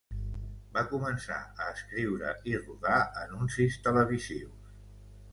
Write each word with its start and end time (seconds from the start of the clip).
Va 0.75 0.81
començar 0.93 1.35
a 1.65 1.67
escriure 1.73 2.31
i 2.51 2.55
rodar 2.61 2.97
anuncis 3.25 3.77
televisius. 3.89 4.73